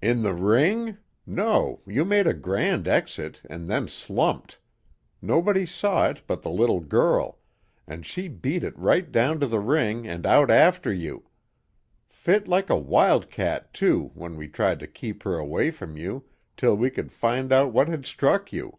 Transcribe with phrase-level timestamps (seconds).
[0.00, 0.98] "In the ring?
[1.26, 4.60] No, you made a grand exit, and then slumped;
[5.20, 7.40] nobody saw it but the little girl,
[7.84, 11.28] and she beat it right down to the ring and out after you.
[12.06, 16.24] Fit like a wildcat, too, when we tried to keep her away from you
[16.56, 18.78] till we could find out what had struck you."